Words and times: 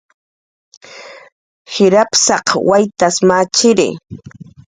Jir 1.73 1.93
apsaq 2.03 2.45
waytas 2.69 3.15
machiri 3.27 3.89